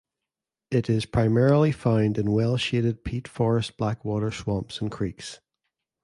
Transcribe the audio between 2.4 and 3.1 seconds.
shaded